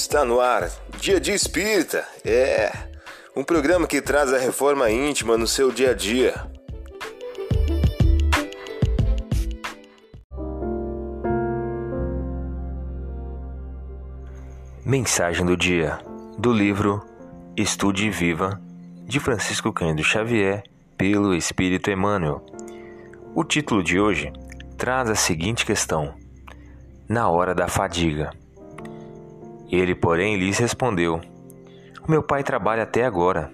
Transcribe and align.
Está 0.00 0.24
no 0.24 0.40
ar, 0.40 0.70
Dia 1.00 1.18
de 1.18 1.32
Espírita. 1.32 2.06
É 2.24 2.70
um 3.34 3.42
programa 3.42 3.84
que 3.84 4.00
traz 4.00 4.32
a 4.32 4.38
reforma 4.38 4.88
íntima 4.88 5.36
no 5.36 5.44
seu 5.44 5.72
dia 5.72 5.90
a 5.90 5.92
dia. 5.92 6.34
Mensagem 14.86 15.44
do 15.44 15.56
dia 15.56 15.98
do 16.38 16.52
livro 16.52 17.04
Estude 17.56 18.06
e 18.06 18.10
Viva 18.10 18.60
de 19.04 19.18
Francisco 19.18 19.72
Cândido 19.72 20.04
Xavier 20.04 20.62
pelo 20.96 21.34
Espírito 21.34 21.90
Emmanuel. 21.90 22.46
O 23.34 23.42
título 23.42 23.82
de 23.82 23.98
hoje 23.98 24.32
traz 24.76 25.10
a 25.10 25.16
seguinte 25.16 25.66
questão: 25.66 26.14
Na 27.08 27.28
hora 27.28 27.52
da 27.52 27.66
fadiga. 27.66 28.30
Ele, 29.70 29.94
porém, 29.94 30.36
lhes 30.36 30.58
respondeu: 30.58 31.20
Meu 32.08 32.22
pai 32.22 32.42
trabalha 32.42 32.84
até 32.84 33.04
agora. 33.04 33.52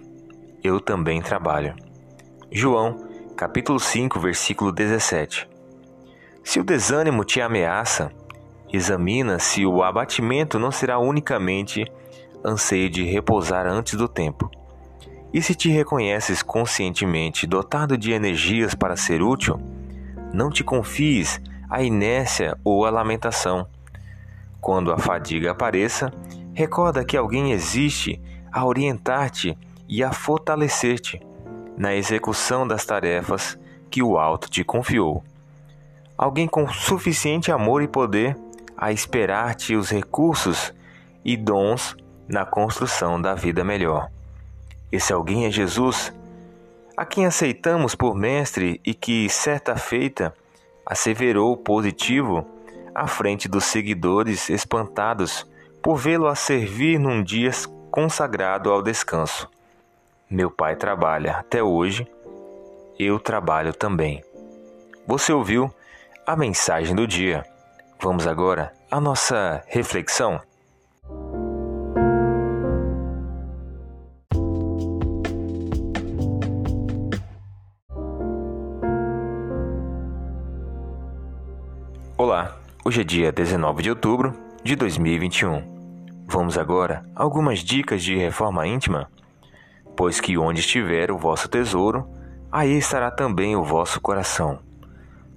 Eu 0.63 0.81
também 0.81 1.21
trabalho. 1.21 1.75
João, 2.51 3.09
capítulo 3.37 3.81
5, 3.81 4.19
versículo 4.21 4.71
17. 4.71 5.49
Se 6.43 6.61
o 6.61 6.65
desânimo 6.65 7.25
te 7.25 7.41
ameaça, 7.41 8.13
examina 8.73 9.39
se 9.39 9.67
o 9.67 9.83
abatimento 9.83 10.59
não 10.59 10.71
será 10.71 10.99
unicamente 10.99 11.85
anseio 12.45 12.89
de 12.89 13.03
repousar 13.03 13.67
antes 13.67 13.95
do 13.95 14.07
tempo. 14.07 14.51
E 15.33 15.43
se 15.43 15.55
te 15.55 15.69
reconheces 15.69 16.43
conscientemente 16.43 17.47
dotado 17.47 17.99
de 17.99 18.13
energias 18.13 18.75
para 18.75 18.97
ser 18.97 19.21
útil, 19.21 19.59
não 20.33 20.49
te 20.49 20.63
confies 20.63 21.41
à 21.69 21.83
inércia 21.83 22.57
ou 22.63 22.85
à 22.87 22.91
lamentação 22.91 23.67
quando 24.65 24.91
a 24.91 24.97
fadiga 24.97 25.51
apareça, 25.51 26.11
recorda 26.55 27.05
que 27.05 27.19
alguém 27.19 27.53
existe 27.53 28.19
a 28.51 28.65
orientar-te 28.65 29.59
e 29.87 30.03
a 30.03 30.11
fortalecer-te 30.11 31.21
na 31.77 31.95
execução 31.95 32.67
das 32.67 32.83
tarefas 32.87 33.59
que 33.91 34.03
o 34.03 34.17
alto 34.17 34.49
te 34.49 34.65
confiou. 34.65 35.23
Alguém 36.17 36.49
com 36.49 36.67
suficiente 36.67 37.53
amor 37.53 37.83
e 37.83 37.89
poder 37.89 38.39
a 38.75 38.91
esperar-te 38.91 39.77
os 39.77 39.91
recursos 39.91 40.73
e 41.23 41.37
dons 41.37 41.95
na 42.27 42.47
construção 42.47 43.21
da 43.21 43.35
vida 43.35 43.63
melhor. 43.63 44.11
Esse 44.91 45.13
alguém 45.13 45.45
é 45.45 45.51
Jesus, 45.51 46.11
a 46.97 47.05
quem 47.05 47.27
aceitamos 47.27 47.95
por 47.95 48.15
mestre 48.15 48.81
e 48.83 48.95
que, 48.95 49.29
certa 49.29 49.77
feita, 49.77 50.33
asseverou 50.87 51.55
positivo 51.55 52.54
à 52.95 53.07
frente 53.07 53.49
dos 53.49 53.65
seguidores 53.65 54.49
espantados 54.49 55.47
por 55.83 55.97
vê-lo 55.97 56.27
a 56.27 56.35
servir 56.35 56.99
num 56.99 57.23
dia 57.23 57.51
consagrado 57.91 58.71
ao 58.71 58.83
descanso. 58.83 59.51
Meu 60.31 60.51
pai 60.51 60.77
trabalha 60.77 61.37
até 61.37 61.63
hoje, 61.63 62.07
eu 62.99 63.19
trabalho 63.19 63.73
também. 63.75 64.23
Você 65.07 65.33
ouviu 65.33 65.73
a 66.27 66.35
mensagem 66.35 66.95
do 66.95 67.07
dia. 67.07 67.45
Vamos 68.01 68.27
agora 68.27 68.73
à 68.91 69.01
nossa 69.01 69.63
reflexão. 69.67 70.41
Hoje 82.87 83.01
é 83.01 83.05
dia 83.05 83.33
19 83.33 83.83
de 83.83 83.89
outubro 83.89 84.35
de 84.63 84.77
2021. 84.77 86.27
Vamos 86.27 86.59
agora 86.59 87.03
a 87.17 87.23
algumas 87.23 87.61
dicas 87.61 88.03
de 88.03 88.15
reforma 88.15 88.67
íntima, 88.67 89.11
pois 89.97 90.21
que 90.21 90.37
onde 90.37 90.61
estiver 90.61 91.11
o 91.11 91.17
vosso 91.17 91.49
tesouro, 91.49 92.07
aí 92.53 92.77
estará 92.77 93.11
também 93.11 93.57
o 93.57 93.65
vosso 93.65 93.99
coração. 94.03 94.59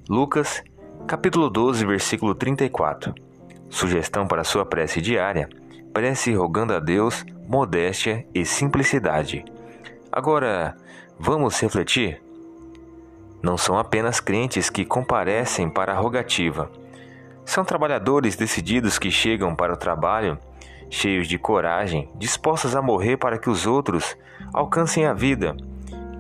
Lucas, 0.09 0.62
capítulo 1.07 1.50
12, 1.50 1.86
versículo 1.86 2.36
34. 2.36 3.16
Sugestão 3.69 4.28
para 4.28 4.44
sua 4.44 4.66
prece 4.66 5.00
diária: 5.00 5.47
prece 5.94 6.34
rogando 6.34 6.74
a 6.74 6.81
Deus 6.81 7.25
modéstia 7.47 8.28
e 8.36 8.44
simplicidade. 8.44 9.46
Agora, 10.12 10.75
vamos 11.18 11.57
refletir? 11.62 12.22
Não 13.41 13.57
são 13.57 13.80
apenas 13.80 14.19
crentes 14.19 14.69
que 14.69 14.84
comparecem 14.84 15.69
para 15.69 15.94
a 15.94 15.97
rogativa 15.97 16.69
são 17.47 17.63
trabalhadores 17.63 18.35
decididos 18.35 19.00
que 19.00 19.09
chegam 19.09 19.56
para 19.56 19.74
o 19.74 19.78
trabalho 19.78 20.38
cheios 20.90 21.30
de 21.30 21.38
coragem, 21.38 22.09
dispostos 22.16 22.75
a 22.75 22.81
morrer 22.81 23.16
para 23.16 23.38
que 23.38 23.50
os 23.50 23.66
outros 23.66 24.18
alcancem 24.53 25.06
a 25.06 25.13
vida. 25.13 25.56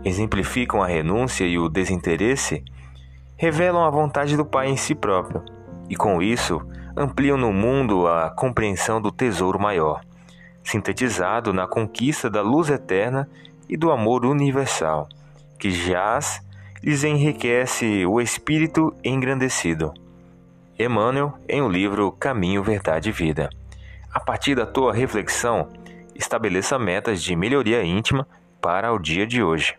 Exemplificam 0.05 0.81
a 0.81 0.87
renúncia 0.87 1.45
e 1.45 1.59
o 1.59 1.67
desinteresse, 1.67 2.63
revelam 3.35 3.83
a 3.83 3.89
vontade 3.89 4.37
do 4.37 4.45
Pai 4.45 4.69
em 4.69 4.77
si 4.77 4.95
próprio 4.95 5.43
e, 5.89 5.97
com 5.97 6.21
isso, 6.21 6.61
ampliam 6.95 7.37
no 7.37 7.51
mundo 7.51 8.07
a 8.07 8.29
compreensão 8.29 9.01
do 9.01 9.11
tesouro 9.11 9.59
maior, 9.59 10.01
sintetizado 10.63 11.51
na 11.51 11.67
conquista 11.67 12.29
da 12.29 12.41
luz 12.41 12.69
eterna 12.69 13.29
e 13.67 13.75
do 13.75 13.91
amor 13.91 14.25
universal, 14.25 15.09
que 15.59 15.71
jaz 15.71 16.41
lhes 16.81 17.03
enriquece 17.03 18.05
o 18.05 18.21
espírito 18.21 18.95
engrandecido. 19.03 20.06
Emmanuel 20.79 21.33
em 21.49 21.61
o 21.61 21.67
livro 21.67 22.11
Caminho, 22.11 22.63
Verdade 22.63 23.09
e 23.09 23.11
Vida. 23.11 23.49
A 24.13 24.19
partir 24.19 24.53
da 24.53 24.65
tua 24.65 24.93
reflexão, 24.93 25.71
estabeleça 26.13 26.77
metas 26.77 27.23
de 27.23 27.35
melhoria 27.35 27.83
íntima 27.83 28.27
para 28.61 28.93
o 28.93 28.99
dia 28.99 29.25
de 29.25 29.41
hoje. 29.41 29.75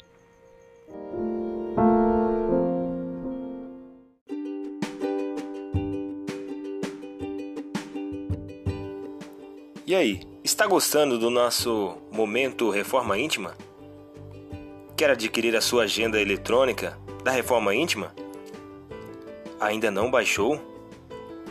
E 9.87 9.95
aí, 9.95 10.21
está 10.43 10.67
gostando 10.67 11.17
do 11.17 11.31
nosso 11.31 11.97
momento 12.11 12.71
Reforma 12.71 13.17
Íntima? 13.17 13.55
Quer 14.97 15.11
adquirir 15.11 15.57
a 15.57 15.61
sua 15.61 15.85
agenda 15.85 16.21
eletrônica 16.21 16.99
da 17.23 17.31
Reforma 17.31 17.75
Íntima? 17.75 18.13
Ainda 19.61 19.91
não 19.91 20.11
baixou? 20.11 20.78